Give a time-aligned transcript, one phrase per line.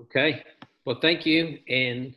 [0.00, 0.42] Okay.
[0.84, 2.14] Well, thank you and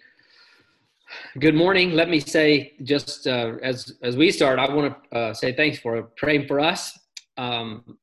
[1.39, 1.91] good morning.
[1.91, 5.79] Let me say just uh, as as we start, I want to uh, say thanks
[5.79, 6.97] for praying for us
[7.37, 7.97] um,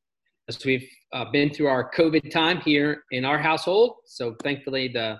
[0.48, 3.96] as we've uh, been through our COVID time here in our household.
[4.06, 5.18] So thankfully, the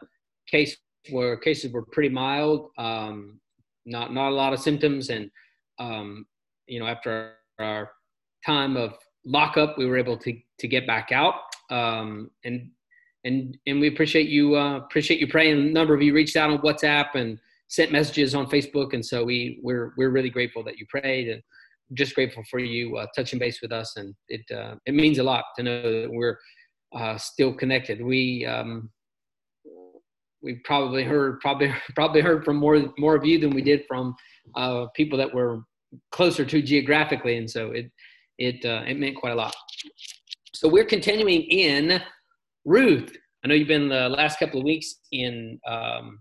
[0.51, 0.77] case
[1.11, 3.41] where cases were pretty mild, um,
[3.87, 5.31] not not a lot of symptoms, and
[5.79, 6.27] um,
[6.67, 7.91] you know after our
[8.45, 8.95] time of
[9.25, 11.35] lockup, we were able to to get back out.
[11.71, 12.71] Um, and
[13.29, 15.53] and and we appreciate you uh, appreciate you praying.
[15.53, 17.39] A number of you reached out on WhatsApp and
[17.69, 21.43] sent messages on Facebook, and so we we're we're really grateful that you prayed and
[21.95, 25.23] just grateful for you uh, touching base with us, and it uh, it means a
[25.23, 26.39] lot to know that we're
[26.95, 28.03] uh, still connected.
[28.03, 28.91] We um,
[30.43, 34.15] we probably heard probably probably heard from more more of you than we did from
[34.57, 35.61] uh, people that were
[36.13, 37.91] closer to geographically, and so it
[38.39, 39.55] it uh, it meant quite a lot.
[40.55, 42.01] So we're continuing in
[42.69, 46.21] Ruth, I know you've been the last couple of weeks in um,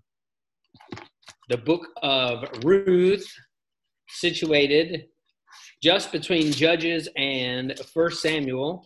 [1.49, 3.29] the book of Ruth,
[4.07, 5.07] situated
[5.84, 8.85] just between Judges and First Samuel.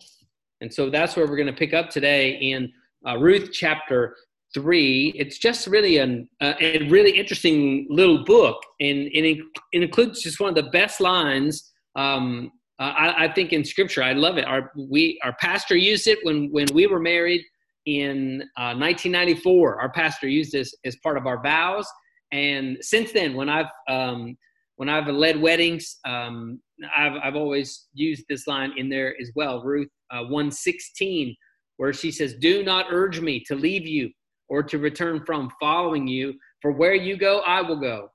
[0.60, 2.68] And so that's where we're going to pick up today in
[3.08, 4.16] uh, Ruth chapter
[4.54, 5.14] 3.
[5.16, 9.38] It's just really an, uh, a really interesting little book, and, and it,
[9.70, 11.70] it, includes just one of the best lines.
[11.94, 14.46] Um, I, I, think in Scripture, I love it.
[14.46, 17.44] Our we our pastor used it when when we were married
[17.86, 19.80] in uh, 1994.
[19.80, 21.86] Our pastor used this as part of our vows,
[22.32, 24.36] and since then, when I've um,
[24.76, 26.60] when I've led weddings, um,
[26.96, 29.62] I've I've always used this line in there as well.
[29.62, 31.36] Ruth uh, 116,
[31.76, 34.10] where she says, "Do not urge me to leave you
[34.48, 36.34] or to return from following you.
[36.60, 38.08] For where you go, I will go,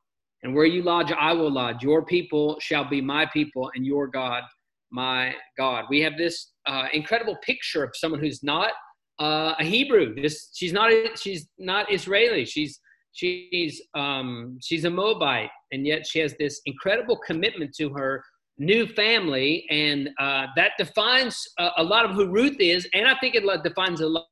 [0.44, 1.84] and where you lodge, I will lodge.
[1.84, 4.44] Your people shall be my people, and your God."
[4.90, 8.72] My God, we have this uh, incredible picture of someone who's not
[9.20, 10.16] uh, a Hebrew.
[10.16, 12.46] This she's not she's not Israeli.
[12.46, 12.80] She's
[13.14, 18.24] she's um, she's a Moabite, and yet she has this incredible commitment to her
[18.58, 23.16] new family, and uh, that defines a, a, lot of who Ruth is, and I
[23.20, 24.26] think it defines a lot.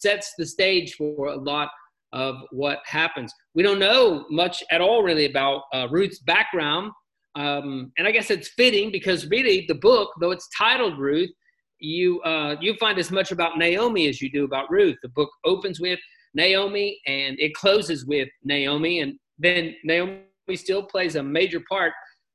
[0.00, 1.68] Sets the stage for a lot
[2.12, 3.32] of what happens.
[3.54, 6.92] We don't know much at all, really, about uh, Ruth's background.
[7.34, 11.30] Um, and I guess it's fitting because really the book, though it's titled Ruth,
[11.82, 14.96] you uh, you find as much about Naomi as you do about Ruth.
[15.02, 15.98] The book opens with
[16.34, 20.22] Naomi and it closes with Naomi, and then Naomi
[20.54, 21.92] still plays a major part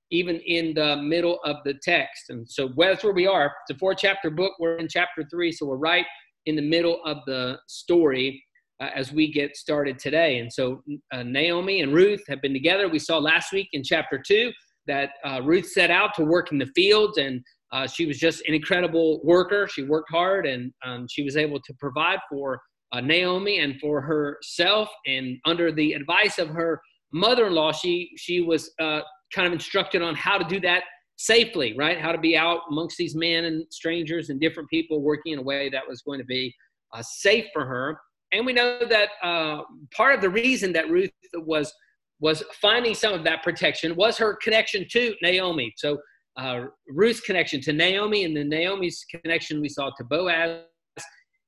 [0.10, 2.30] even in the middle of the text.
[2.30, 3.52] And so that's where we are.
[3.64, 4.54] It's a four chapter book.
[4.60, 6.06] We're in chapter three, so we're right
[6.46, 8.42] in the middle of the story
[8.82, 10.40] uh, as we get started today.
[10.40, 10.82] And so
[11.12, 12.88] uh, Naomi and Ruth have been together.
[12.88, 14.52] We saw last week in chapter two
[14.88, 17.42] that uh, Ruth set out to work in the fields and
[17.72, 19.68] uh, she was just an incredible worker.
[19.68, 22.60] She worked hard and um, she was able to provide for
[22.94, 24.90] uh, Naomi and for herself.
[25.06, 26.80] And under the advice of her
[27.12, 29.02] mother-in-law, she she was uh,
[29.34, 30.84] kind of instructed on how to do that
[31.18, 32.00] safely, right?
[32.00, 35.44] How to be out amongst these men and strangers and different people working in a
[35.44, 36.54] way that was going to be
[36.94, 38.00] uh, safe for her.
[38.32, 39.62] And we know that uh,
[39.96, 41.74] part of the reason that Ruth was
[42.20, 45.72] was finding some of that protection was her connection to Naomi.
[45.78, 46.00] So
[46.38, 50.62] uh, Ruth's connection to Naomi and the Naomi's connection we saw to Boaz,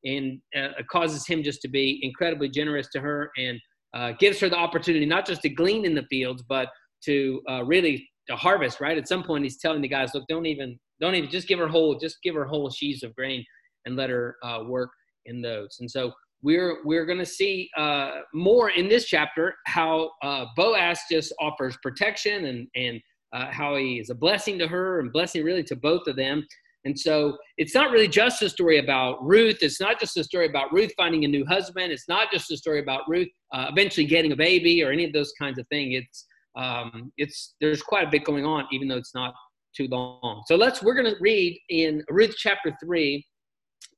[0.04, 3.60] and uh, causes him just to be incredibly generous to her and
[3.94, 6.70] uh, gives her the opportunity not just to glean in the fields, but
[7.04, 8.80] to uh, really to harvest.
[8.80, 11.60] Right at some point, he's telling the guys, "Look, don't even, don't even, just give
[11.60, 13.44] her whole, just give her whole sheaves of grain
[13.86, 14.90] and let her uh, work
[15.26, 16.12] in those." And so
[16.42, 20.12] we're we're going to see uh, more in this chapter how
[20.56, 23.02] Boaz just offers protection and and
[23.34, 26.46] uh, how he is a blessing to her and blessing really to both of them.
[26.86, 29.58] And so it's not really just a story about Ruth.
[29.62, 31.92] It's not just a story about Ruth finding a new husband.
[31.92, 35.12] It's not just a story about Ruth uh, eventually getting a baby or any of
[35.12, 35.96] those kinds of things.
[36.04, 36.26] It's
[36.58, 39.34] um, it's there's quite a bit going on, even though it's not
[39.76, 40.44] too long.
[40.48, 43.26] So let's we're going to read in Ruth chapter three.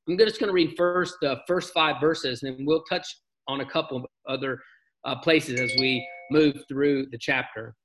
[0.09, 3.07] I'm just going to read first the first five verses, and then we'll touch
[3.47, 4.59] on a couple of other
[5.05, 7.75] uh, places as we move through the chapter.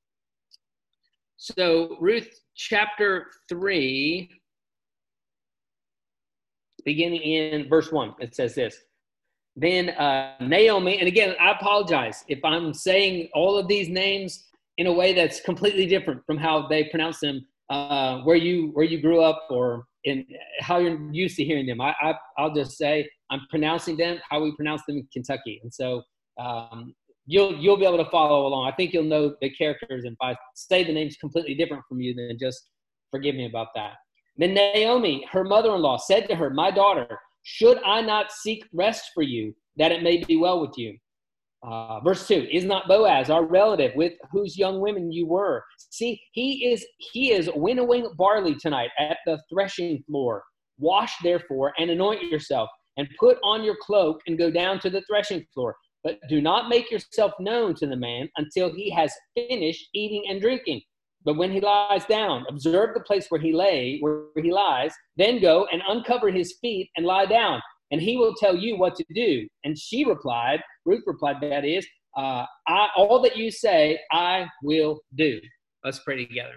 [1.36, 4.30] So, Ruth chapter 3,
[6.84, 8.78] beginning in verse 1, it says this.
[9.54, 14.44] Then uh, Naomi, and again, I apologize if I'm saying all of these names
[14.78, 18.84] in a way that's completely different from how they pronounce them uh, where you where
[18.84, 20.24] you grew up or in
[20.60, 21.80] how you're used to hearing them.
[21.80, 21.94] I,
[22.38, 26.02] I will just say I'm pronouncing them how we pronounce them in Kentucky, and so
[26.38, 26.94] um,
[27.26, 28.68] you'll you'll be able to follow along.
[28.68, 32.00] I think you'll know the characters, and if I say the names completely different from
[32.00, 32.70] you, then just
[33.10, 33.94] forgive me about that.
[34.38, 38.64] Then Naomi, her mother in law, said to her, My daughter, should I not seek
[38.72, 40.96] rest for you, that it may be well with you?
[41.66, 45.64] Uh, verse 2 Is not Boaz our relative with whose young women you were?
[45.90, 50.44] See, he is he is winnowing barley tonight at the threshing floor.
[50.78, 52.68] Wash therefore and anoint yourself,
[52.98, 55.74] and put on your cloak and go down to the threshing floor.
[56.06, 60.40] But do not make yourself known to the man until he has finished eating and
[60.40, 60.82] drinking.
[61.24, 65.40] But when he lies down, observe the place where he lay, where he lies, then
[65.40, 67.60] go and uncover his feet and lie down,
[67.90, 69.48] and he will tell you what to do.
[69.64, 71.84] And she replied, Ruth replied, that is,
[72.16, 75.40] uh, I, all that you say, I will do.
[75.82, 76.54] Let's pray together.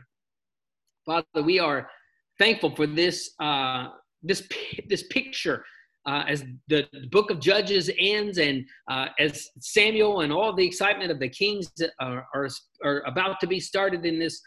[1.08, 1.90] Father, we are
[2.38, 3.88] thankful for this, uh,
[4.22, 4.48] this,
[4.88, 5.66] this picture
[6.10, 11.12] uh, as the book of Judges ends and uh, as Samuel and all the excitement
[11.12, 11.72] of the kings
[12.02, 12.50] are, are,
[12.84, 14.42] are about to be started in this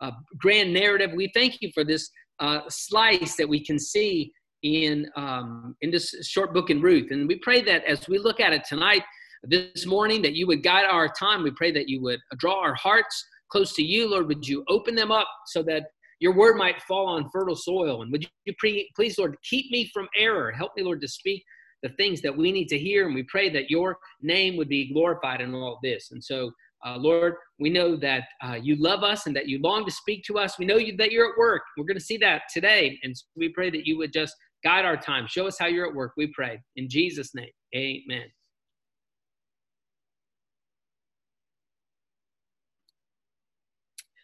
[0.00, 1.10] uh, grand narrative.
[1.16, 4.32] We thank you for this uh, slice that we can see
[4.62, 8.40] in um, in this short book in Ruth, and we pray that as we look
[8.40, 9.02] at it tonight,
[9.42, 11.42] this morning, that you would guide our time.
[11.42, 14.26] We pray that you would draw our hearts close to you, Lord.
[14.28, 15.84] Would you open them up so that
[16.20, 18.02] your word might fall on fertile soil?
[18.02, 20.50] And would you pre- please, Lord, keep me from error?
[20.52, 21.44] Help me, Lord, to speak
[21.82, 23.06] the things that we need to hear.
[23.06, 26.10] And we pray that your name would be glorified in all this.
[26.10, 26.50] And so
[26.86, 30.24] uh, Lord, we know that uh, you love us and that you long to speak
[30.24, 30.58] to us.
[30.58, 31.62] We know you, that you're at work.
[31.76, 32.98] We're going to see that today.
[33.02, 35.26] And so we pray that you would just guide our time.
[35.26, 36.60] Show us how you're at work, we pray.
[36.76, 38.26] In Jesus' name, amen.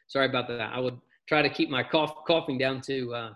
[0.06, 0.60] Sorry about that.
[0.72, 0.96] I would
[1.28, 3.30] try to keep my cough, coughing down to, uh,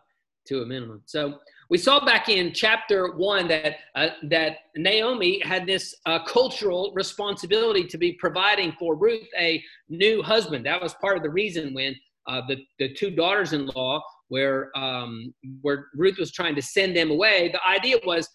[0.47, 1.03] to a minimum.
[1.07, 1.39] So,
[1.71, 7.85] we saw back in chapter one that uh, that Naomi had this uh, cultural responsibility
[7.85, 10.65] to be providing for Ruth a new husband.
[10.65, 11.95] That was part of the reason when
[12.27, 17.51] uh, the the two daughters-in-law, where um, where Ruth was trying to send them away,
[17.53, 18.29] the idea was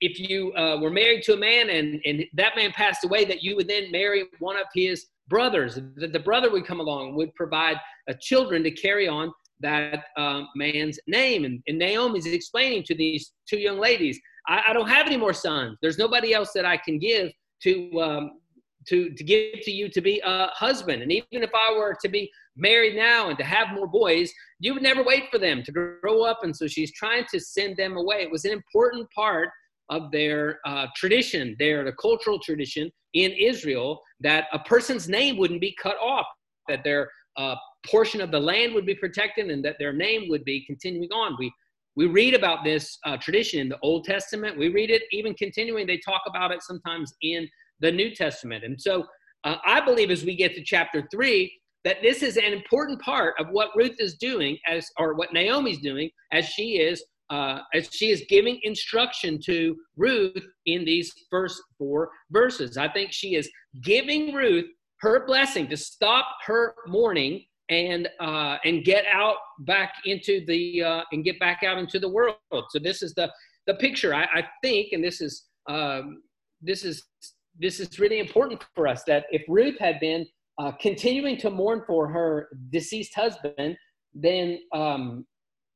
[0.00, 3.42] if you uh, were married to a man and and that man passed away, that
[3.42, 5.78] you would then marry one of his brothers.
[5.96, 7.76] That the brother would come along would provide
[8.10, 11.44] uh, children to carry on that um, man's name.
[11.44, 15.34] And, and Naomi's explaining to these two young ladies, I, I, don't have any more
[15.34, 15.78] sons.
[15.80, 17.30] There's nobody else that I can give
[17.62, 18.30] to um,
[18.88, 21.02] to to give to you to be a husband.
[21.02, 24.74] And even if I were to be married now and to have more boys, you
[24.74, 26.40] would never wait for them to grow up.
[26.42, 28.22] And so she's trying to send them away.
[28.22, 29.50] It was an important part
[29.90, 35.60] of their uh, tradition, their the cultural tradition in Israel, that a person's name wouldn't
[35.60, 36.26] be cut off,
[36.68, 40.44] that their uh, portion of the land would be protected and that their name would
[40.44, 41.36] be continuing on.
[41.38, 41.52] We
[41.96, 44.56] we read about this uh, tradition in the Old Testament.
[44.56, 45.86] We read it even continuing.
[45.86, 47.48] They talk about it sometimes in
[47.80, 48.64] the New Testament.
[48.64, 49.04] And so
[49.44, 51.52] uh, I believe as we get to chapter three
[51.84, 55.80] that this is an important part of what Ruth is doing as or what Naomi's
[55.80, 61.62] doing as she is uh, as she is giving instruction to Ruth in these first
[61.78, 62.76] four verses.
[62.76, 63.50] I think she is
[63.82, 64.66] giving Ruth
[65.00, 71.02] her blessing to stop her mourning and uh, and get out back into the uh,
[71.12, 72.36] and get back out into the world.
[72.70, 73.32] So this is the
[73.66, 74.14] the picture.
[74.14, 76.22] I, I think, and this is um,
[76.60, 77.04] this is
[77.58, 80.26] this is really important for us that if Ruth had been
[80.58, 83.76] uh, continuing to mourn for her deceased husband,
[84.14, 85.24] then um,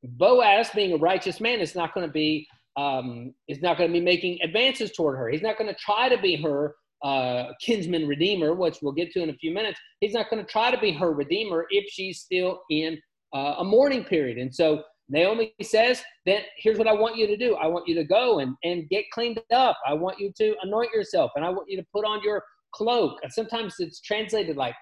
[0.05, 2.47] Boaz, being a righteous man, is not going to be
[2.77, 5.29] um, is not going to be making advances toward her.
[5.29, 9.23] He's not going to try to be her uh, kinsman redeemer, which we'll get to
[9.23, 12.21] in a few minutes, he's not going to try to be her redeemer if she's
[12.21, 12.99] still in
[13.35, 14.39] uh, a mourning period.
[14.39, 17.57] And so Naomi says, then here's what I want you to do.
[17.57, 19.77] I want you to go and, and get cleaned up.
[19.87, 22.43] I want you to anoint yourself and I want you to put on your
[22.75, 23.19] cloak.
[23.23, 24.75] And sometimes it's translated like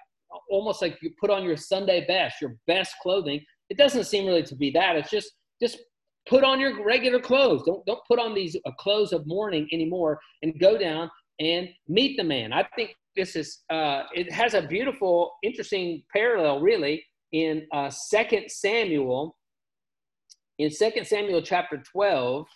[0.49, 3.41] almost like you put on your Sunday best, your best clothing.
[3.69, 4.95] It doesn't seem really to be that.
[4.95, 5.79] It's just, just
[6.27, 7.63] put on your regular clothes.
[7.65, 12.17] Don't, don't put on these uh, clothes of mourning anymore and go down and meet
[12.17, 12.53] the man.
[12.53, 18.49] I think this is uh, it has a beautiful, interesting parallel, really, in uh, Second
[18.49, 19.35] Samuel.
[20.59, 22.47] In Second Samuel chapter twelve.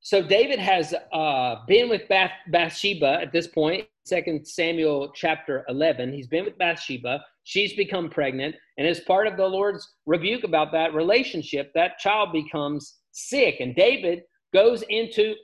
[0.00, 3.86] So David has uh, been with Bath, Bathsheba at this point.
[4.06, 6.12] Second Samuel chapter eleven.
[6.12, 7.20] He's been with Bathsheba.
[7.48, 12.30] She's become pregnant, and as part of the Lord's rebuke about that relationship, that child
[12.30, 14.20] becomes sick, and David
[14.52, 15.34] goes into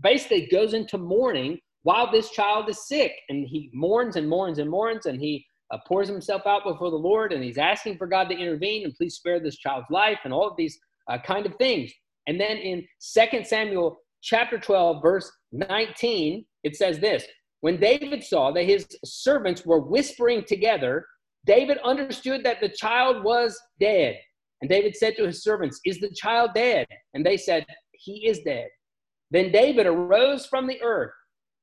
[0.00, 3.10] basically goes into mourning while this child is sick.
[3.28, 6.96] And he mourns and mourns and mourns, and he uh, pours himself out before the
[6.96, 10.32] Lord, and he's asking for God to intervene and please spare this child's life and
[10.32, 10.78] all of these
[11.10, 11.90] uh, kind of things.
[12.28, 17.24] And then in Second Samuel chapter 12, verse 19, it says this
[17.62, 21.04] When David saw that his servants were whispering together,
[21.48, 24.18] David understood that the child was dead.
[24.60, 26.86] And David said to his servants, Is the child dead?
[27.14, 28.68] And they said, He is dead.
[29.30, 31.12] Then David arose from the earth.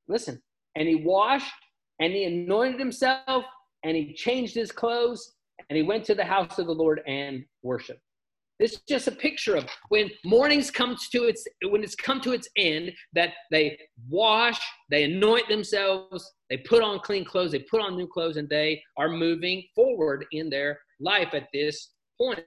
[0.08, 0.42] Listen,
[0.74, 1.52] and he washed
[2.00, 3.44] and he anointed himself
[3.84, 5.34] and he changed his clothes
[5.70, 8.00] and he went to the house of the Lord and worshiped.
[8.58, 12.32] This is just a picture of when mournings comes to its when it's come to
[12.32, 14.58] its end that they wash,
[14.90, 18.82] they anoint themselves, they put on clean clothes, they put on new clothes, and they
[18.96, 22.40] are moving forward in their life at this point.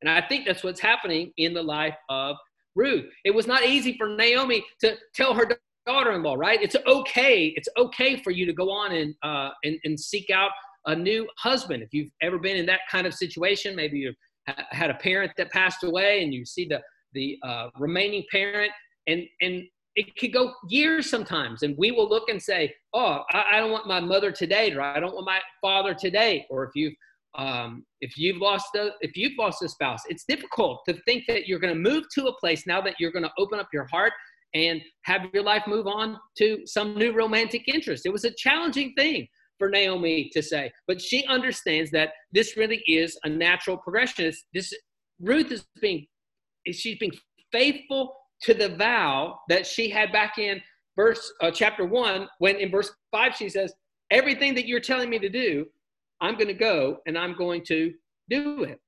[0.00, 2.36] And I think that's what's happening in the life of
[2.74, 3.04] Ruth.
[3.24, 5.48] It was not easy for Naomi to tell her
[5.86, 6.60] daughter-in-law, right?
[6.62, 7.52] It's okay.
[7.56, 10.50] It's okay for you to go on and uh, and, and seek out
[10.86, 11.82] a new husband.
[11.82, 15.50] If you've ever been in that kind of situation, maybe you've had a parent that
[15.50, 16.80] passed away and you see the
[17.12, 18.72] the uh, remaining parent
[19.06, 19.62] and and
[19.96, 23.70] it could go years sometimes and we will look and say oh I, I, don't
[23.70, 26.94] want my mother today or i don't want my father today or if you've
[27.36, 31.48] um, if you've lost a if you've lost a spouse it's difficult to think that
[31.48, 33.86] you're going to move to a place now that you're going to open up your
[33.90, 34.12] heart
[34.54, 38.06] and have your life move on to some new romantic interest.
[38.06, 39.26] It was a challenging thing
[39.58, 40.72] for Naomi to say.
[40.86, 44.26] But she understands that this really is a natural progression.
[44.26, 44.72] It's, this
[45.20, 46.06] Ruth is being
[46.72, 47.12] she's being
[47.52, 50.60] faithful to the vow that she had back in
[50.96, 53.72] verse uh, chapter one when in verse five she says
[54.10, 55.64] everything that you're telling me to do
[56.20, 57.92] i'm going to go and i'm going to
[58.30, 58.80] do it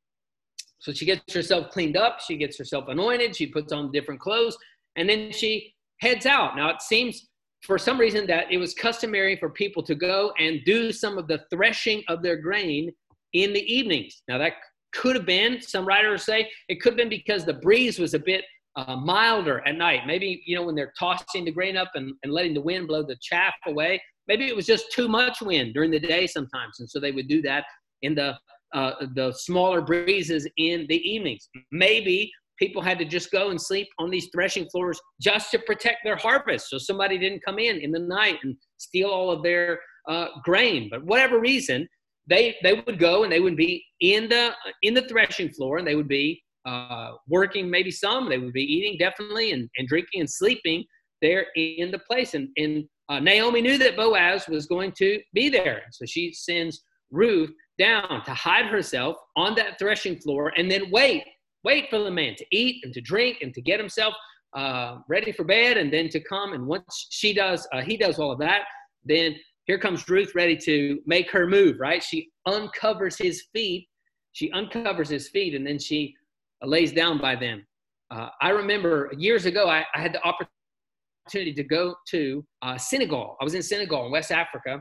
[0.79, 4.57] so she gets herself cleaned up she gets herself anointed she puts on different clothes
[4.97, 7.29] and then she heads out now it seems
[7.67, 11.27] for some reason that it was customary for people to go and do some of
[11.27, 12.93] the threshing of their grain
[13.33, 14.23] in the evenings.
[14.29, 14.53] Now that
[14.93, 18.19] could have been, some writers say, it could have been because the breeze was a
[18.19, 18.45] bit
[18.77, 20.07] uh, milder at night.
[20.07, 23.03] Maybe, you know, when they're tossing the grain up and, and letting the wind blow
[23.03, 26.79] the chaff away, maybe it was just too much wind during the day sometimes.
[26.79, 27.65] And so they would do that
[28.03, 28.37] in the,
[28.75, 31.49] uh, the smaller breezes in the evenings.
[31.73, 35.99] Maybe people had to just go and sleep on these threshing floors just to protect
[36.05, 39.81] their harvest so somebody didn't come in in the night and steal all of their
[40.09, 40.89] uh, grain.
[40.91, 41.89] But whatever reason
[42.29, 45.87] they they would go and they would be in the in the threshing floor and
[45.87, 50.21] they would be uh, working maybe some they would be eating definitely and, and drinking
[50.21, 50.85] and sleeping
[51.23, 52.35] there in the place.
[52.35, 55.83] And, and uh, naomi knew that boaz was going to be there.
[55.93, 61.25] So she sends ruth down to hide herself on that threshing floor and then wait
[61.65, 64.15] wait for the man to eat and to drink and to get himself
[64.55, 66.53] uh, ready for bed and then to come.
[66.53, 68.63] And once she does, uh, he does all of that,
[69.05, 72.03] then here comes Ruth ready to make her move, right?
[72.03, 73.89] She uncovers his feet.
[74.33, 76.15] She uncovers his feet and then she
[76.63, 77.67] uh, lays down by them.
[78.11, 83.37] Uh, I remember years ago, I, I, had the opportunity to go to uh, Senegal.
[83.41, 84.81] I was in Senegal in West Africa,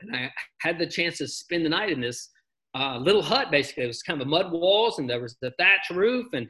[0.00, 2.28] and I had the chance to spend the night in this
[2.74, 3.84] uh, little hut basically.
[3.84, 6.46] It was kind of mud walls and there was the thatch roof and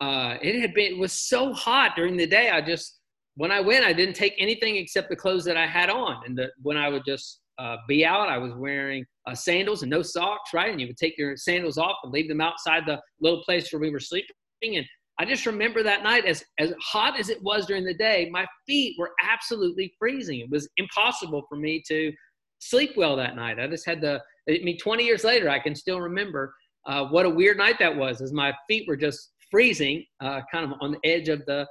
[0.00, 2.50] uh, it had been it was so hot during the day.
[2.50, 3.00] I just
[3.36, 6.22] when I went, I didn't take anything except the clothes that I had on.
[6.24, 9.90] And the, when I would just uh, be out, I was wearing uh, sandals and
[9.90, 10.70] no socks, right?
[10.70, 13.80] And you would take your sandals off and leave them outside the little place where
[13.80, 14.30] we were sleeping.
[14.62, 14.86] And
[15.18, 18.46] I just remember that night, as as hot as it was during the day, my
[18.66, 20.40] feet were absolutely freezing.
[20.40, 22.12] It was impossible for me to
[22.58, 23.60] sleep well that night.
[23.60, 26.54] I just had the I mean, 20 years later, I can still remember
[26.86, 30.64] uh, what a weird night that was, as my feet were just freezing, uh, kind
[30.64, 31.66] of on the edge of the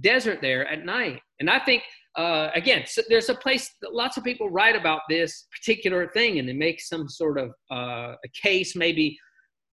[0.00, 1.20] desert there at night.
[1.40, 1.82] And I think,
[2.16, 6.38] uh, again, so there's a place that lots of people write about this particular thing,
[6.38, 9.16] and they make some sort of uh, a case, maybe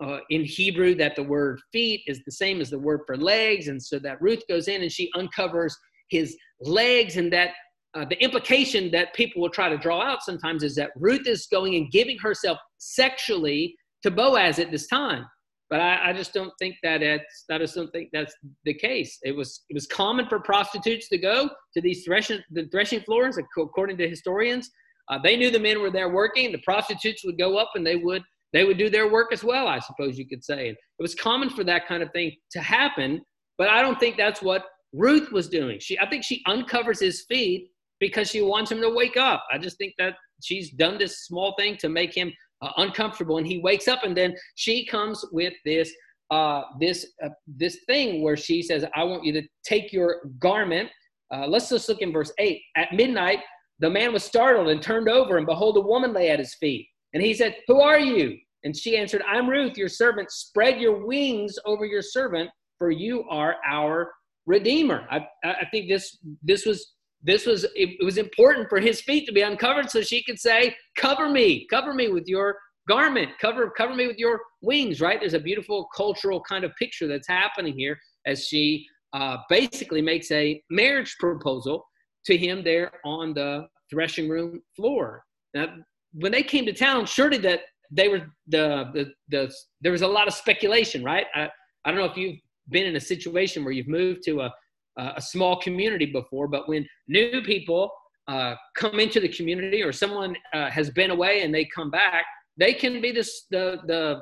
[0.03, 3.67] uh, in Hebrew, that the word feet is the same as the word for legs,
[3.69, 5.75] and so that Ruth goes in and she uncovers
[6.09, 7.51] his legs, and that
[7.95, 11.47] uh, the implication that people will try to draw out sometimes is that Ruth is
[11.47, 15.25] going and giving herself sexually to Boaz at this time.
[15.69, 19.17] But I, I just don't think that it's, I just don't think that's the case.
[19.23, 23.37] It was it was common for prostitutes to go to these threshing the threshing floors,
[23.57, 24.69] according to historians.
[25.09, 26.51] Uh, they knew the men were there working.
[26.51, 28.23] The prostitutes would go up and they would
[28.53, 29.67] they would do their work as well.
[29.67, 30.69] I suppose you could say.
[30.69, 33.21] It was common for that kind of thing to happen.
[33.57, 35.79] But I don't think that's what Ruth was doing.
[35.79, 37.69] She I think she uncovers his feet
[38.03, 39.45] because she wants him to wake up.
[39.53, 43.47] I just think that she's done this small thing to make him uh, uncomfortable, and
[43.47, 45.89] he wakes up, and then she comes with this
[46.29, 50.89] uh, this uh, this thing where she says, "I want you to take your garment."
[51.33, 52.61] Uh, let's just look in verse eight.
[52.75, 53.39] At midnight,
[53.79, 56.85] the man was startled and turned over, and behold, a woman lay at his feet.
[57.13, 60.29] And he said, "Who are you?" And she answered, "I'm Ruth, your servant.
[60.29, 64.11] Spread your wings over your servant, for you are our
[64.45, 66.17] redeemer." I, I think this
[66.51, 66.79] this was
[67.23, 70.75] this was it, was important for his feet to be uncovered so she could say
[70.97, 73.29] cover me cover me with your garment.
[73.39, 75.19] Cover, cover me with your wings, right?
[75.19, 80.31] There's a beautiful cultural kind of picture that's happening here as she uh, basically makes
[80.31, 81.85] a marriage proposal
[82.25, 85.23] to him there on the threshing room floor.
[85.53, 85.67] Now,
[86.13, 87.61] when they came to town, surely that
[87.91, 91.27] they were the, the, the there was a lot of speculation, right?
[91.35, 91.49] I,
[91.85, 92.39] I don't know if you've
[92.69, 94.53] been in a situation where you've moved to a,
[94.97, 97.91] a small community before, but when new people
[98.27, 102.25] uh, come into the community or someone uh, has been away and they come back,
[102.57, 104.21] they can be this, the, the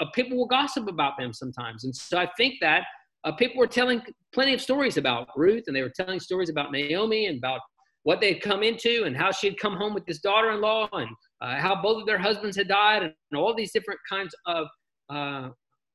[0.00, 1.84] uh, people will gossip about them sometimes.
[1.84, 2.84] And so I think that
[3.24, 4.02] uh, people were telling
[4.32, 7.60] plenty of stories about Ruth and they were telling stories about Naomi and about
[8.02, 11.08] what they had come into and how she had come home with this daughter-in-law and
[11.42, 14.66] uh, how both of their husbands had died and, all these different kinds of
[15.10, 15.48] uh,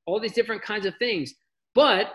[0.06, 1.34] all these different kinds of things
[1.74, 2.14] but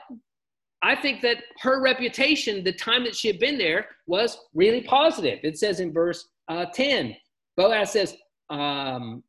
[0.83, 5.39] i think that her reputation the time that she had been there was really positive
[5.43, 7.17] it says in verse uh, 10
[7.57, 8.17] boaz says
[8.51, 9.23] um,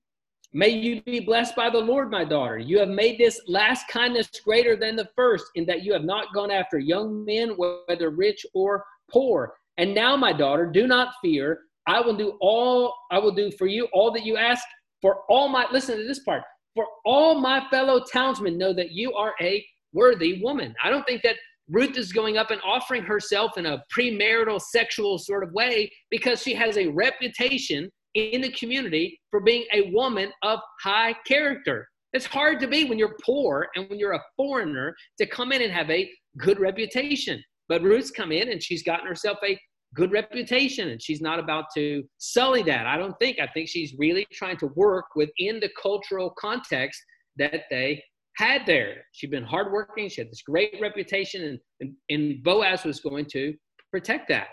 [0.53, 4.29] may you be blessed by the lord my daughter you have made this last kindness
[4.43, 8.45] greater than the first in that you have not gone after young men whether rich
[8.53, 11.61] or poor and now, my daughter, do not fear.
[11.87, 14.63] I will do all, I will do for you all that you ask.
[15.01, 16.43] For all my, listen to this part,
[16.75, 20.73] for all my fellow townsmen know that you are a worthy woman.
[20.83, 21.35] I don't think that
[21.69, 26.41] Ruth is going up and offering herself in a premarital sexual sort of way because
[26.41, 31.87] she has a reputation in the community for being a woman of high character.
[32.13, 35.61] It's hard to be when you're poor and when you're a foreigner to come in
[35.61, 37.41] and have a good reputation.
[37.69, 39.57] But Ruth's come in and she's gotten herself a
[39.95, 42.85] good reputation and she's not about to sully that.
[42.85, 43.39] I don't think.
[43.39, 47.01] I think she's really trying to work within the cultural context
[47.37, 48.03] that they
[48.41, 49.05] had there.
[49.11, 50.09] She'd been hardworking.
[50.09, 53.53] She had this great reputation, and, and, and Boaz was going to
[53.91, 54.47] protect that.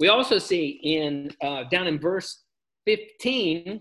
[0.00, 2.44] We also see in uh, down in verse
[2.86, 3.80] 15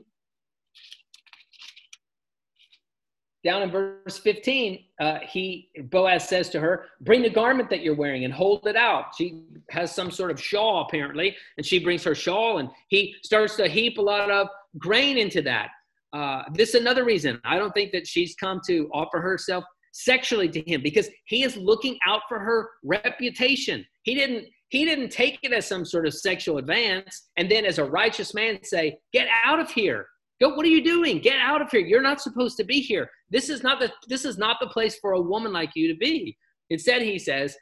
[3.45, 7.95] down in verse 15, uh, he Boaz says to her, "Bring the garment that you're
[7.95, 12.03] wearing and hold it out." She has some sort of shawl apparently, and she brings
[12.03, 14.47] her shawl, and he starts to heap a lot of
[14.79, 15.69] grain into that.
[16.15, 20.47] Uh, this is another reason I don't think that she's come to offer herself sexually
[20.47, 23.85] to him because he is looking out for her reputation.
[24.03, 27.79] He didn't he didn't take it as some sort of sexual advance and then as
[27.79, 30.07] a righteous man say, "Get out of here."
[30.41, 31.19] Go, what are you doing?
[31.19, 31.79] Get out of here.
[31.81, 33.09] You're not supposed to be here.
[33.29, 35.97] This is not the this is not the place for a woman like you to
[35.97, 36.37] be.
[36.69, 37.57] Instead, he says,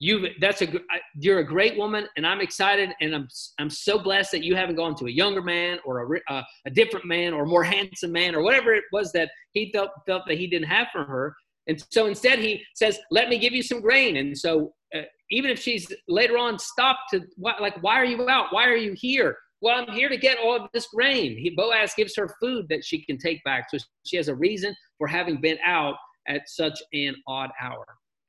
[0.00, 0.68] you that's a
[1.14, 4.74] you're a great woman and i'm excited and i'm i'm so blessed that you haven't
[4.74, 8.10] gone to a younger man or a, uh, a different man or a more handsome
[8.10, 11.34] man or whatever it was that he felt felt that he didn't have for her
[11.68, 15.50] and so instead he says let me give you some grain and so uh, even
[15.50, 19.36] if she's later on stopped to like why are you out why are you here
[19.62, 21.36] well, I'm here to get all of this grain.
[21.36, 23.66] He, Boaz gives her food that she can take back.
[23.70, 25.96] So she has a reason for having been out
[26.28, 27.84] at such an odd hour.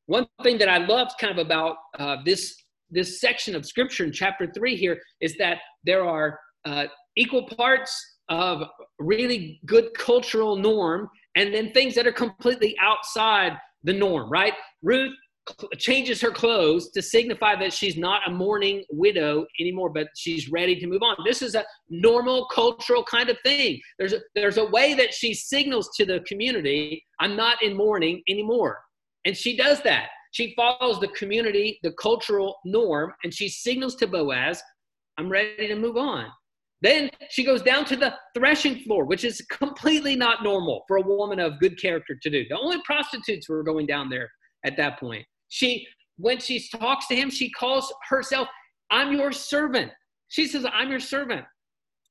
[0.08, 2.56] One thing that I loved kind of about uh, this,
[2.90, 6.86] this section of scripture in chapter three here is that there are uh,
[7.16, 8.64] equal parts of
[9.00, 14.54] really good cultural norm and then things that are completely outside the norm, right?
[14.82, 15.14] Ruth
[15.78, 20.80] changes her clothes to signify that she's not a mourning widow anymore, but she's ready
[20.80, 21.16] to move on.
[21.26, 23.80] This is a normal cultural kind of thing.
[23.98, 28.22] There's a, there's a way that she signals to the community, I'm not in mourning
[28.30, 28.82] anymore.
[29.26, 30.10] And she does that.
[30.32, 34.62] She follows the community, the cultural norm, and she signals to Boaz,
[35.18, 36.28] I'm ready to move on.
[36.82, 41.02] Then she goes down to the threshing floor, which is completely not normal for a
[41.02, 42.48] woman of good character to do.
[42.50, 44.32] The only prostitutes were going down there
[44.66, 45.26] at that point.
[45.50, 45.86] She,
[46.18, 48.48] when she talks to him, she calls herself,
[48.90, 49.92] I'm your servant.
[50.30, 51.46] She says, I'm your servant.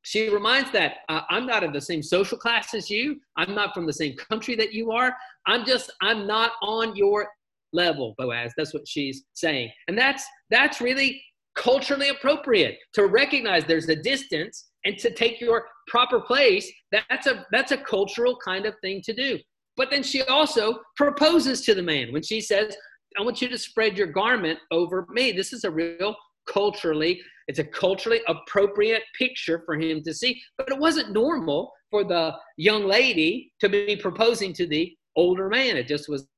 [0.02, 3.20] She reminds that uh, I'm not of the same social class as you.
[3.36, 5.14] I'm not from the same country that you are.
[5.46, 7.28] I'm just, I'm not on your
[7.72, 8.52] level, Boaz.
[8.56, 9.70] That's what she's saying.
[9.88, 11.22] And that's, that's really
[11.54, 16.70] culturally appropriate to recognize there's a distance and to take your proper place.
[16.90, 19.38] That's a, that's a cultural kind of thing to do.
[19.76, 22.76] But then she also proposes to the man when she says,
[23.18, 25.32] I want you to spread your garment over me.
[25.32, 26.14] This is a real
[26.48, 30.40] culturally, it's a culturally appropriate picture for him to see.
[30.56, 35.76] But it wasn't normal for the young lady to be proposing to the older man.
[35.76, 36.28] It just was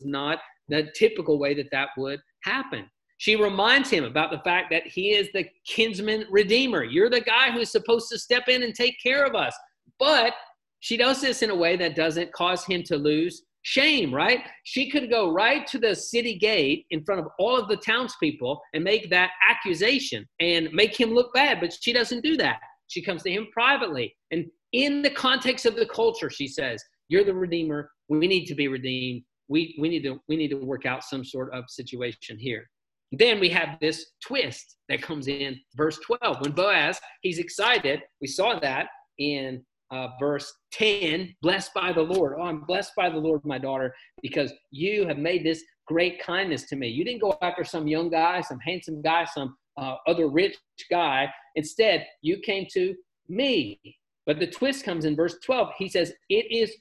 [0.00, 2.88] not the typical way that that would happen.
[3.18, 6.82] She reminds him about the fact that he is the kinsman redeemer.
[6.82, 9.54] You're the guy who's supposed to step in and take care of us.
[9.98, 10.32] But
[10.80, 14.40] she does this in a way that doesn't cause him to lose shame, right?
[14.62, 18.60] She could go right to the city gate in front of all of the townspeople
[18.74, 22.60] and make that accusation and make him look bad, but she doesn't do that.
[22.88, 24.14] She comes to him privately.
[24.30, 27.90] And in the context of the culture, she says, You're the Redeemer.
[28.08, 29.22] We need to be redeemed.
[29.48, 32.68] We, we, need to, we need to work out some sort of situation here.
[33.12, 36.42] Then we have this twist that comes in verse 12.
[36.42, 38.02] When Boaz, he's excited.
[38.20, 42.34] We saw that in uh, verse 10 blessed by the Lord.
[42.38, 46.64] Oh, I'm blessed by the Lord, my daughter, because you have made this great kindness
[46.64, 46.88] to me.
[46.88, 50.56] You didn't go after some young guy, some handsome guy, some uh, other rich
[50.90, 51.28] guy.
[51.56, 52.94] Instead, you came to
[53.28, 53.80] me.
[54.26, 55.70] But the twist comes in verse 12.
[55.78, 56.74] He says, It is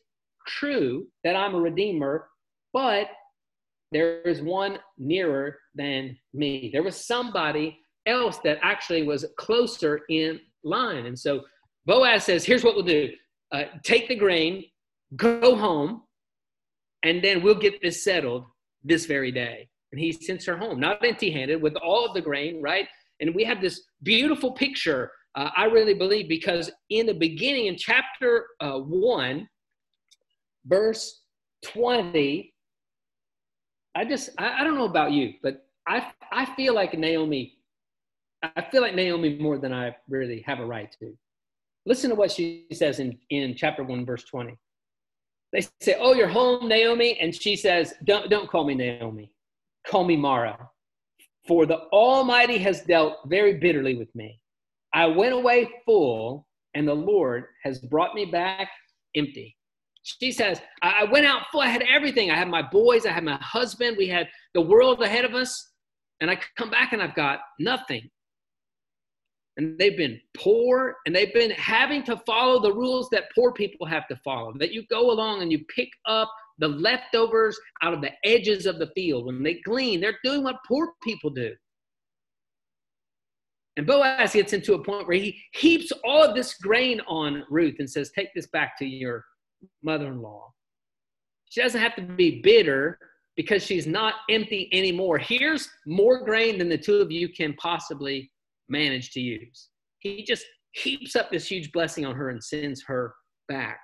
[0.47, 2.27] true that I'm a redeemer,
[2.71, 3.07] but
[3.91, 6.69] there is one nearer than me.
[6.71, 11.05] There was somebody else that actually was closer in line.
[11.05, 11.41] And so
[11.85, 13.09] Boaz says, Here's what we'll do
[13.51, 14.65] uh, take the grain,
[15.15, 16.01] go home,
[17.03, 18.45] and then we'll get this settled
[18.83, 19.69] this very day.
[19.91, 22.87] And he sends her home, not empty handed, with all of the grain, right?
[23.19, 27.77] And we have this beautiful picture, uh, I really believe, because in the beginning, in
[27.77, 29.47] chapter uh, 1,
[30.65, 31.21] verse
[31.65, 32.53] 20,
[33.95, 37.53] I just, I, I don't know about you, but I, I feel like Naomi,
[38.41, 41.15] I feel like Naomi more than I really have a right to.
[41.85, 44.57] Listen to what she says in, in chapter 1, verse 20.
[45.51, 47.17] They say, Oh, you're home, Naomi.
[47.19, 49.31] And she says, Don't, don't call me Naomi.
[49.85, 50.57] Call me Mara.
[51.47, 54.39] For the Almighty has dealt very bitterly with me.
[54.93, 58.69] I went away full, and the Lord has brought me back
[59.15, 59.55] empty.
[60.03, 61.61] She says, I went out full.
[61.61, 62.29] I had everything.
[62.29, 63.05] I had my boys.
[63.05, 63.95] I had my husband.
[63.97, 65.71] We had the world ahead of us.
[66.19, 68.09] And I come back and I've got nothing
[69.57, 73.85] and they've been poor and they've been having to follow the rules that poor people
[73.85, 74.53] have to follow.
[74.57, 78.79] That you go along and you pick up the leftovers out of the edges of
[78.79, 79.25] the field.
[79.25, 81.53] When they glean, they're doing what poor people do.
[83.77, 87.75] And Boaz gets into a point where he heaps all of this grain on Ruth
[87.79, 89.25] and says, Take this back to your
[89.81, 90.51] mother in law.
[91.49, 92.99] She doesn't have to be bitter
[93.35, 95.17] because she's not empty anymore.
[95.17, 98.31] Here's more grain than the two of you can possibly
[98.73, 99.69] manage to use.
[99.99, 103.13] He just heaps up this huge blessing on her and sends her
[103.47, 103.79] back.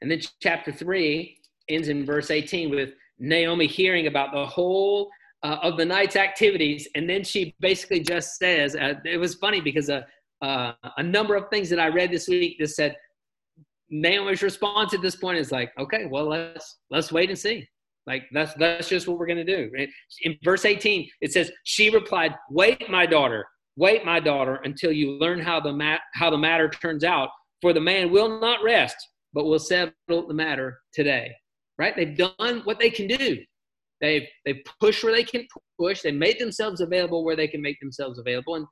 [0.00, 1.36] And then chapter 3
[1.68, 5.10] ends in verse 18 with Naomi hearing about the whole
[5.42, 6.88] uh, of the night's activities.
[6.94, 10.02] And then she basically just says, uh, it was funny because uh,
[10.42, 12.96] uh, a number of things that I read this week just said,
[13.90, 17.68] Naomi's response at this point is like, okay, well, let's let's wait and see.
[18.06, 19.70] Like that's that's just what we're gonna do.
[20.22, 25.12] In verse 18, it says, She replied, Wait, my daughter, Wait, my daughter, until you
[25.12, 27.28] learn how the, mat- how the matter turns out,
[27.60, 28.96] for the man will not rest,
[29.32, 31.32] but will settle the matter today.
[31.76, 31.94] Right?
[31.96, 33.38] They've done what they can do.
[34.00, 35.46] They've, they've pushed where they can
[35.80, 36.02] push.
[36.02, 38.54] They made themselves available where they can make themselves available.
[38.56, 38.66] And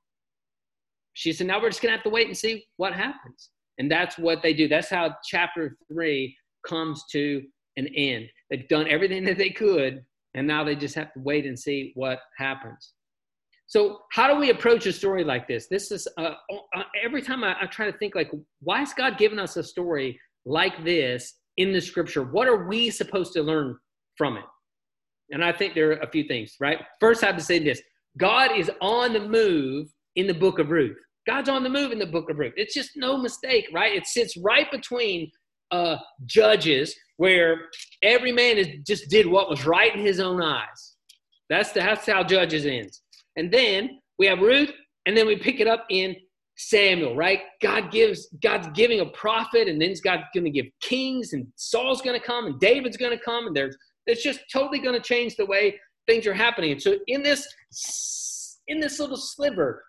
[1.15, 3.51] she said, now we're just going to have to wait and see what happens.
[3.79, 4.69] And that's what they do.
[4.69, 6.37] That's how chapter three
[6.67, 7.43] comes to
[7.77, 8.27] an end.
[8.51, 11.93] They've done everything that they could, and now they just have to wait and see
[11.95, 12.93] what happens.
[13.73, 15.67] So how do we approach a story like this?
[15.67, 16.35] This is uh,
[16.77, 18.31] uh, every time I, I try to think like,
[18.61, 22.23] why has God given us a story like this in the scripture?
[22.23, 23.79] What are we supposed to learn
[24.19, 24.45] from it?
[25.31, 26.81] And I think there are a few things, right?
[27.01, 27.81] First, I have to say this
[28.19, 30.99] God is on the move in the book of Ruth.
[31.27, 32.53] God's on the move in the book of Ruth.
[32.57, 33.95] It's just no mistake, right?
[33.95, 35.31] It sits right between
[35.71, 37.57] uh, judges where
[38.03, 40.97] every man is, just did what was right in his own eyes.
[41.49, 43.02] That's, the, that's how Judges ends.
[43.37, 44.73] And then we have Ruth,
[45.07, 46.15] and then we pick it up in
[46.57, 47.41] Samuel, right?
[47.61, 52.03] God gives, God's giving a prophet, and then God's going to give kings, and Saul's
[52.03, 55.01] going to come, and David's going to come, and there's it's just totally going to
[55.01, 56.73] change the way things are happening.
[56.73, 57.47] And so in this
[58.69, 59.85] in this little sliver,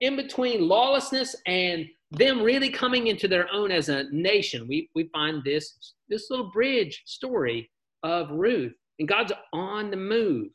[0.00, 5.08] in between lawlessness and them really coming into their own as a nation, we we
[5.12, 7.70] find this this little bridge story
[8.02, 10.48] of Ruth, and God's on the move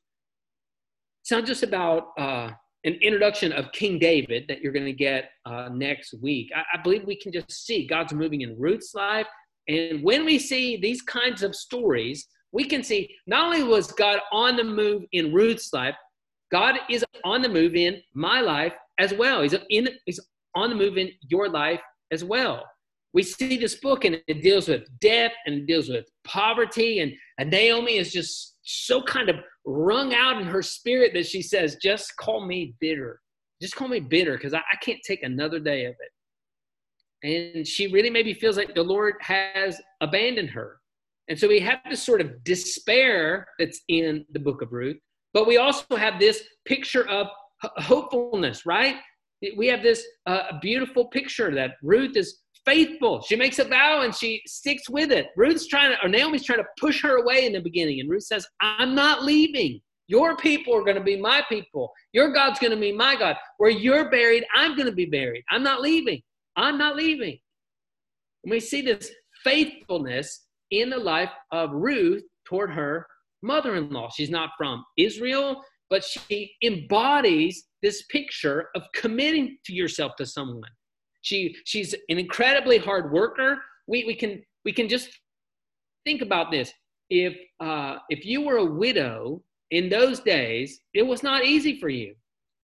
[1.23, 2.49] it's not just about uh,
[2.83, 6.51] an introduction of King David that you're going to get uh, next week.
[6.53, 9.25] I, I, believe we can just see God's moving in Ruth's life.
[9.69, 14.19] And when we see these kinds of stories, we can see not only was God
[14.33, 15.95] on the move in Ruth's life,
[16.51, 19.43] God is on the move in my life as well.
[19.43, 20.19] He's, in, he's
[20.55, 21.79] on the move in your life
[22.11, 22.65] as well.
[23.13, 26.99] We see this book and it deals with death and it deals with poverty.
[26.99, 31.41] And, and Naomi is just so kind of wrung out in her spirit that she
[31.41, 33.19] says, Just call me bitter.
[33.61, 37.55] Just call me bitter because I, I can't take another day of it.
[37.55, 40.79] And she really maybe feels like the Lord has abandoned her.
[41.29, 44.97] And so we have this sort of despair that's in the book of Ruth,
[45.33, 47.27] but we also have this picture of
[47.77, 48.97] hopefulness, right?
[49.55, 53.21] We have this uh, beautiful picture that Ruth is faithful.
[53.21, 55.27] She makes a vow and she sticks with it.
[55.35, 57.99] Ruth's trying to, or Naomi's trying to push her away in the beginning.
[57.99, 59.81] And Ruth says, I'm not leaving.
[60.07, 61.91] Your people are going to be my people.
[62.11, 63.35] Your God's going to be my God.
[63.57, 65.43] Where you're buried, I'm going to be buried.
[65.49, 66.21] I'm not leaving.
[66.55, 67.37] I'm not leaving.
[68.43, 69.09] And we see this
[69.43, 73.07] faithfulness in the life of Ruth toward her
[73.41, 74.09] mother in law.
[74.09, 80.69] She's not from Israel, but she embodies this picture of committing to yourself to someone.
[81.23, 83.61] She, she's an incredibly hard worker.
[83.87, 85.09] We, we, can, we can just
[86.05, 86.71] think about this.
[87.09, 91.89] If, uh, if you were a widow in those days, it was not easy for
[91.89, 92.13] you.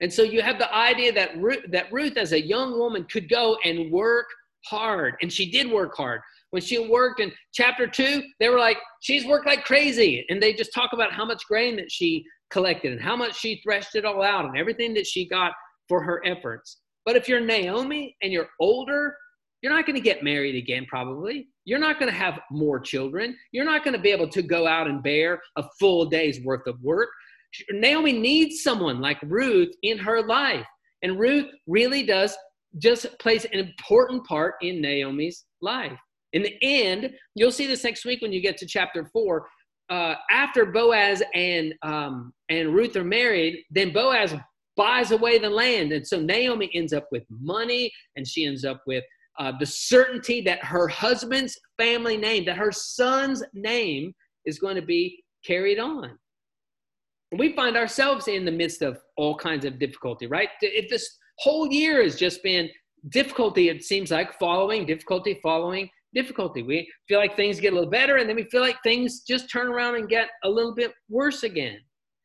[0.00, 3.28] And so you have the idea that Ruth, that Ruth, as a young woman, could
[3.28, 4.26] go and work
[4.66, 5.14] hard.
[5.20, 6.20] And she did work hard.
[6.50, 10.24] When she worked in chapter two, they were like, she's worked like crazy.
[10.28, 13.60] And they just talk about how much grain that she collected and how much she
[13.62, 15.52] threshed it all out and everything that she got
[15.88, 16.79] for her efforts.
[17.04, 19.16] But if you're Naomi and you're older,
[19.62, 21.48] you're not going to get married again, probably.
[21.64, 23.36] You're not going to have more children.
[23.52, 26.66] You're not going to be able to go out and bear a full day's worth
[26.66, 27.10] of work.
[27.70, 30.66] Naomi needs someone like Ruth in her life.
[31.02, 32.36] And Ruth really does
[32.78, 35.98] just plays an important part in Naomi's life.
[36.32, 39.48] In the end, you'll see this next week when you get to chapter four.
[39.88, 44.34] Uh, after Boaz and um, and Ruth are married, then Boaz
[44.80, 48.80] buys away the land, and so Naomi ends up with money, and she ends up
[48.86, 49.04] with
[49.38, 54.14] uh, the certainty that her husband's family name, that her son's name
[54.46, 56.18] is going to be carried on.
[57.36, 60.48] We find ourselves in the midst of all kinds of difficulty, right?
[60.62, 61.06] If this
[61.40, 62.70] whole year has just been
[63.10, 66.62] difficulty, it seems like following, difficulty, following, difficulty.
[66.62, 69.50] We feel like things get a little better, and then we feel like things just
[69.50, 71.80] turn around and get a little bit worse again.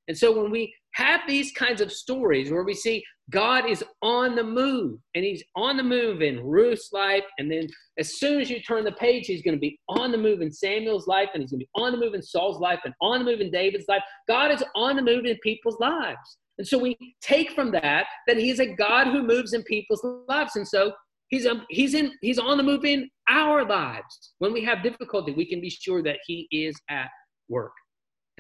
[0.08, 4.36] And so when we have these kinds of stories where we see God is on
[4.36, 7.24] the move and he's on the move in Ruth's life.
[7.38, 7.68] And then
[8.00, 10.52] as soon as you turn the page, he's going to be on the move in
[10.52, 13.20] Samuel's life and he's going to be on the move in Saul's life and on
[13.20, 14.04] the move in David's life.
[14.30, 16.38] God is on the move in people's lives.
[16.58, 20.56] And so we take from that that he's a God who moves in people's lives.
[20.56, 20.94] And so
[21.28, 24.34] he's, um, he's, in, he's on the move in our lives.
[24.38, 27.10] When we have difficulty, we can be sure that he is at
[27.50, 27.74] work.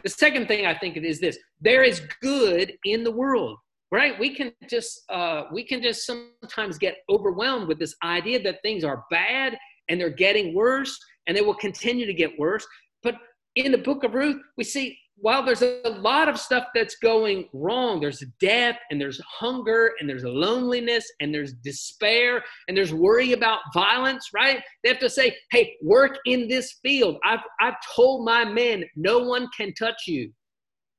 [0.04, 3.58] The second thing I think is this there is good in the world
[3.92, 4.20] right?
[4.20, 8.84] We can just uh, we can just sometimes get overwhelmed with this idea that things
[8.84, 12.66] are bad and they're getting worse and they will continue to get worse.
[13.04, 13.16] But
[13.56, 17.48] in the book of ruth we see while there's a lot of stuff that's going
[17.54, 23.34] wrong there's death and there's hunger and there's loneliness and there's despair and there's worry
[23.34, 24.62] about violence right?
[24.84, 27.18] They have to say hey work in this field.
[27.24, 30.32] I've, I've told my men no one can touch you.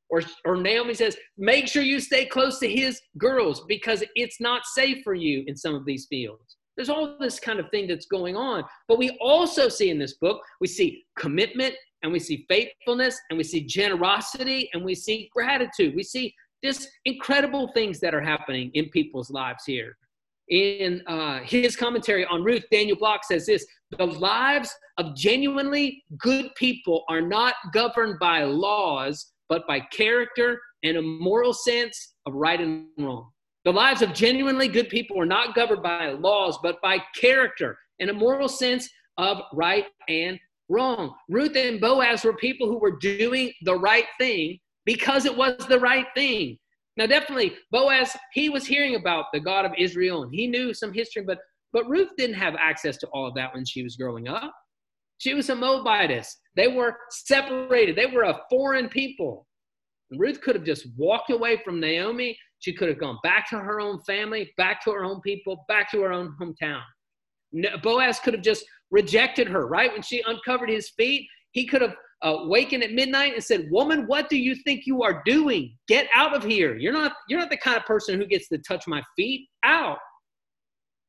[0.09, 4.64] Or, or Naomi says, make sure you stay close to his girls because it's not
[4.64, 6.57] safe for you in some of these fields.
[6.76, 8.64] There's all this kind of thing that's going on.
[8.88, 13.36] But we also see in this book, we see commitment and we see faithfulness and
[13.36, 15.94] we see generosity and we see gratitude.
[15.96, 19.96] We see just incredible things that are happening in people's lives here.
[20.48, 23.66] In uh, his commentary on Ruth, Daniel Block says this
[23.98, 30.96] The lives of genuinely good people are not governed by laws, but by character and
[30.96, 33.30] a moral sense of right and wrong.
[33.66, 38.09] The lives of genuinely good people are not governed by laws, but by character and
[38.09, 41.16] a moral sense of right and wrong.
[41.29, 45.81] Ruth and Boaz were people who were doing the right thing because it was the
[45.81, 46.57] right thing.
[46.96, 50.92] Now, definitely, Boaz, he was hearing about the God of Israel and he knew some
[50.92, 51.38] history, but,
[51.72, 54.55] but Ruth didn't have access to all of that when she was growing up.
[55.18, 56.37] She was a Moabitess.
[56.55, 59.44] They were separated, they were a foreign people.
[60.16, 62.38] Ruth could have just walked away from Naomi.
[62.66, 65.88] She could have gone back to her own family, back to her own people, back
[65.92, 66.83] to her own hometown.
[67.81, 69.92] Boaz could have just rejected her, right?
[69.92, 74.09] When she uncovered his feet, he could have uh, wakened at midnight and said, "Woman,
[74.09, 75.76] what do you think you are doing?
[75.87, 76.76] Get out of here!
[76.76, 79.46] You're not you're not the kind of person who gets to touch my feet.
[79.62, 79.98] Out!"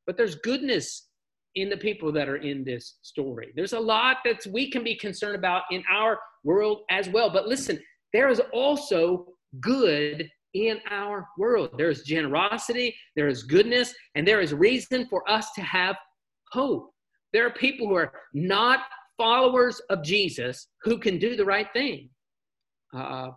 [0.06, 1.08] But there's goodness
[1.56, 3.52] in the people that are in this story.
[3.56, 7.32] There's a lot that we can be concerned about in our world as well.
[7.32, 7.80] But listen,
[8.13, 11.72] there is also good in our world.
[11.78, 15.96] There is generosity, there is goodness, and there is reason for us to have
[16.52, 16.92] hope.
[17.34, 18.82] There are people who are not
[19.18, 22.10] followers of Jesus who can do the right thing.
[22.96, 23.30] Uh,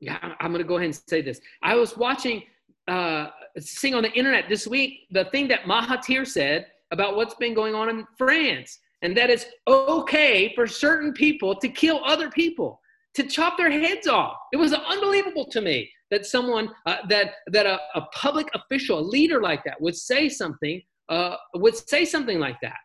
[0.00, 1.40] yeah, I'm going to go ahead and say this.
[1.62, 2.42] I was watching
[2.88, 7.54] uh, seeing on the internet this week the thing that Mahathir said about what's been
[7.54, 12.80] going on in France, and that it's okay for certain people to kill other people,
[13.14, 14.36] to chop their heads off.
[14.52, 19.00] It was unbelievable to me that someone, uh, that that a, a public official, a
[19.00, 22.76] leader like that, would say something uh, would say something like that.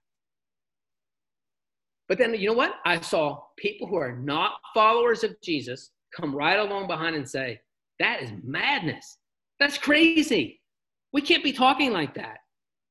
[2.08, 2.76] But then, you know what?
[2.86, 7.60] I saw people who are not followers of Jesus come right along behind and say,
[8.00, 9.18] That is madness.
[9.60, 10.62] That's crazy.
[11.14, 12.38] We can't be talking like that.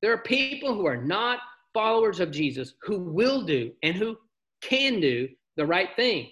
[0.02, 1.40] There are people who are not
[1.74, 4.16] followers of Jesus who will do and who
[4.62, 6.30] can do the right thing.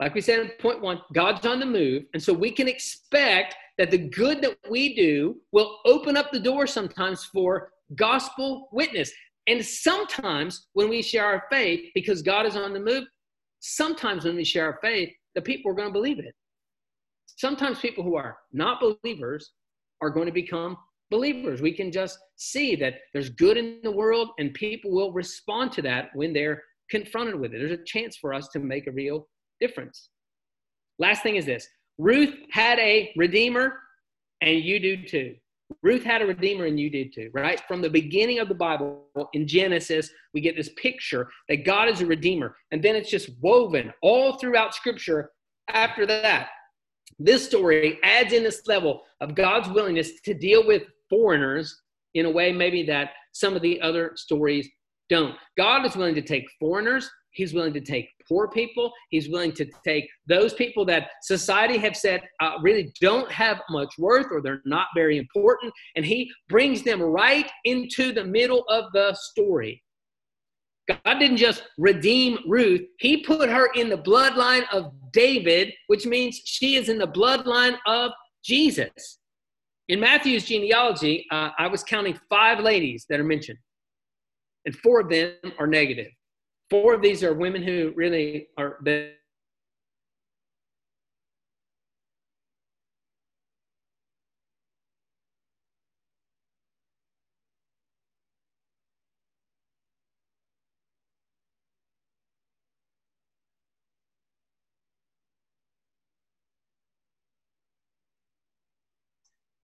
[0.00, 2.04] Like we said in point one, God's on the move.
[2.14, 6.40] And so we can expect that the good that we do will open up the
[6.40, 9.12] door sometimes for gospel witness.
[9.46, 13.04] And sometimes when we share our faith, because God is on the move,
[13.60, 16.34] sometimes when we share our faith, the people are going to believe it.
[17.26, 19.52] Sometimes people who are not believers
[20.00, 20.76] are going to become
[21.10, 21.60] believers.
[21.60, 25.82] We can just see that there's good in the world and people will respond to
[25.82, 27.58] that when they're confronted with it.
[27.58, 29.26] There's a chance for us to make a real
[29.60, 30.08] difference.
[30.98, 31.68] Last thing is this
[31.98, 33.74] Ruth had a redeemer,
[34.40, 35.36] and you do too.
[35.82, 37.60] Ruth had a redeemer, and you did too, right?
[37.68, 42.00] From the beginning of the Bible in Genesis, we get this picture that God is
[42.00, 42.56] a redeemer.
[42.72, 45.30] And then it's just woven all throughout Scripture
[45.68, 46.48] after that.
[47.18, 51.82] This story adds in this level of God's willingness to deal with foreigners
[52.14, 54.68] in a way maybe that some of the other stories
[55.08, 55.36] don't.
[55.56, 58.92] God is willing to take foreigners, He's willing to take poor people.
[59.10, 63.94] He's willing to take those people that society have said uh, really don't have much
[63.98, 68.92] worth or they're not very important, and he brings them right into the middle of
[68.92, 69.82] the story.
[70.88, 76.40] God didn't just redeem Ruth, He put her in the bloodline of David, which means
[76.44, 78.10] she is in the bloodline of
[78.44, 79.18] Jesus.
[79.88, 83.58] In Matthew's genealogy, uh, I was counting five ladies that are mentioned,
[84.64, 86.08] and four of them are negative.
[86.70, 88.78] Four of these are women who really are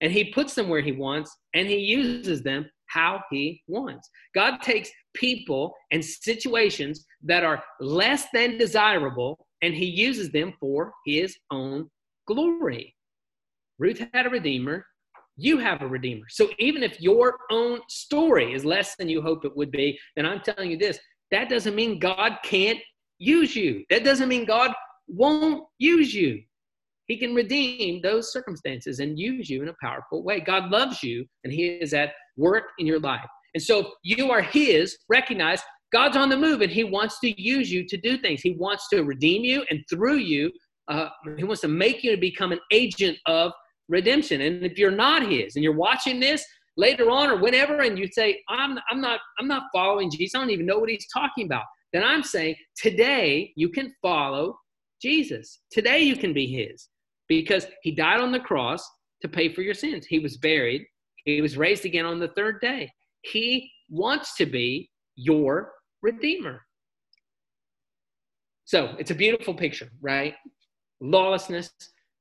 [0.00, 4.08] and he puts them where he wants and he uses them how he wants.
[4.34, 10.92] God takes people and situations that are less than desirable and he uses them for
[11.04, 11.90] his own
[12.26, 12.94] glory.
[13.78, 14.86] Ruth had a redeemer.
[15.36, 16.24] You have a redeemer.
[16.30, 20.24] So even if your own story is less than you hope it would be, then
[20.24, 20.98] I'm telling you this
[21.30, 22.78] that doesn't mean God can't
[23.18, 23.84] use you.
[23.90, 24.72] That doesn't mean God
[25.06, 26.42] won't use you.
[27.06, 30.40] He can redeem those circumstances and use you in a powerful way.
[30.40, 33.28] God loves you and He is at work in your life.
[33.54, 37.70] And so you are His, recognize God's on the move and He wants to use
[37.70, 38.40] you to do things.
[38.40, 40.50] He wants to redeem you and through you,
[40.88, 43.52] uh, He wants to make you to become an agent of
[43.88, 44.40] redemption.
[44.40, 46.44] And if you're not His and you're watching this,
[46.76, 50.38] later on or whenever and you say I'm, I'm not i'm not following jesus i
[50.40, 54.58] don't even know what he's talking about then i'm saying today you can follow
[55.00, 56.88] jesus today you can be his
[57.28, 58.88] because he died on the cross
[59.22, 60.06] to pay for your sins.
[60.06, 60.86] He was buried,
[61.24, 62.90] he was raised again on the third day.
[63.22, 66.62] He wants to be your redeemer.
[68.64, 70.34] So it's a beautiful picture, right?
[71.00, 71.70] Lawlessness,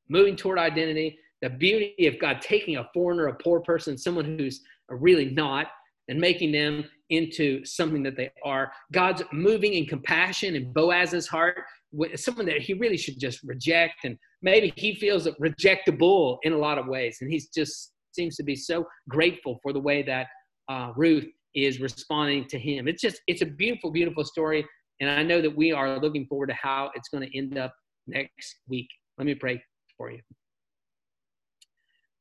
[0.09, 4.61] moving toward identity, the beauty of God taking a foreigner, a poor person, someone who's
[4.89, 5.67] really not,
[6.07, 8.71] and making them into something that they are.
[8.91, 11.63] God's moving in compassion in Boaz's heart,
[12.15, 16.77] someone that he really should just reject and maybe he feels rejectable in a lot
[16.77, 20.27] of ways and he just seems to be so grateful for the way that
[20.69, 22.87] uh, ruth is responding to him.
[22.87, 24.65] It's just it's a beautiful beautiful story
[24.99, 27.73] and i know that we are looking forward to how it's going to end up
[28.07, 28.87] next week.
[29.17, 29.61] Let me pray
[29.97, 30.19] for you.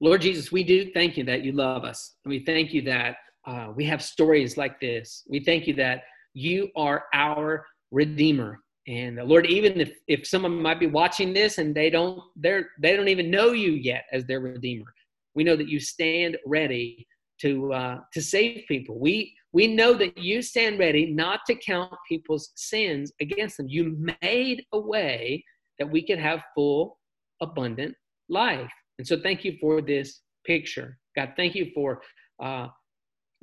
[0.01, 2.17] Lord jesus we do thank you that you love us.
[2.25, 5.25] And we thank you that uh, we have stories like this.
[5.29, 10.61] We thank you that you are our redeemer and uh, Lord, even if, if someone
[10.61, 14.27] might be watching this and they don't they're they don't even know you yet as
[14.27, 14.93] their redeemer,
[15.35, 17.07] we know that you stand ready
[17.41, 18.99] to uh, to save people.
[18.99, 23.69] We we know that you stand ready not to count people's sins against them.
[23.69, 25.45] You made a way
[25.79, 26.99] that we could have full,
[27.41, 27.95] abundant
[28.29, 28.71] life.
[28.99, 31.33] And so, thank you for this picture, God.
[31.37, 32.03] Thank you for
[32.43, 32.69] uh,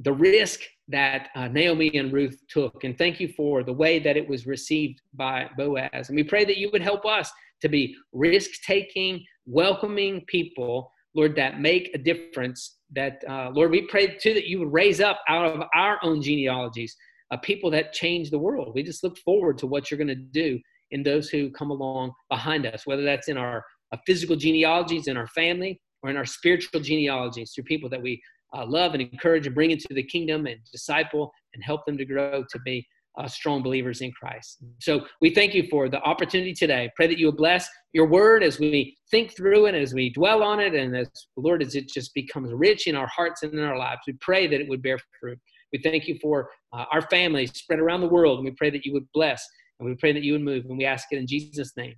[0.03, 2.83] the risk that uh, Naomi and Ruth took.
[2.83, 6.09] And thank you for the way that it was received by Boaz.
[6.09, 7.31] And we pray that you would help us
[7.61, 12.77] to be risk taking, welcoming people, Lord, that make a difference.
[12.93, 16.21] That, uh, Lord, we pray too that you would raise up out of our own
[16.21, 16.95] genealogies
[17.31, 18.73] uh, people that change the world.
[18.75, 20.59] We just look forward to what you're going to do
[20.91, 25.15] in those who come along behind us, whether that's in our uh, physical genealogies in
[25.15, 28.21] our family or in our spiritual genealogies through people that we
[28.55, 32.05] uh, love and encourage and bring into the kingdom and disciple and help them to
[32.05, 32.85] grow to be
[33.17, 34.59] uh, strong believers in Christ.
[34.79, 36.89] So we thank you for the opportunity today.
[36.95, 40.43] Pray that you would bless your word as we think through it, as we dwell
[40.43, 43.59] on it, and as Lord, as it just becomes rich in our hearts and in
[43.59, 44.01] our lives.
[44.07, 45.39] We pray that it would bear fruit.
[45.73, 48.85] We thank you for uh, our families spread around the world, and we pray that
[48.85, 49.45] you would bless,
[49.79, 51.95] and we pray that you would move, and we ask it in Jesus' name.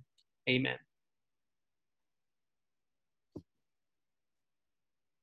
[0.48, 0.76] Amen.